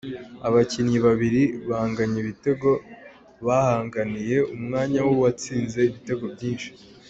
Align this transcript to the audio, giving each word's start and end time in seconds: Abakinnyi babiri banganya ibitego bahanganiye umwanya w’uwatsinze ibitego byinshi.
Abakinnyi 0.47 0.97
babiri 1.07 1.41
banganya 1.69 2.17
ibitego 2.23 2.69
bahanganiye 3.45 4.37
umwanya 4.55 4.99
w’uwatsinze 5.07 5.79
ibitego 5.89 6.25
byinshi. 6.35 6.69